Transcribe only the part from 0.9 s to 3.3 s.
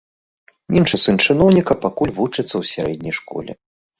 сын чыноўніка пакуль вучыцца ў сярэдняй